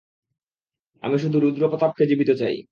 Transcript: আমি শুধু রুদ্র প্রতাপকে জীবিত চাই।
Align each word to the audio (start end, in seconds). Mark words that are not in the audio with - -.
আমি 1.03 1.17
শুধু 1.19 1.37
রুদ্র 1.39 1.63
প্রতাপকে 1.69 2.03
জীবিত 2.05 2.29
চাই। 2.31 2.55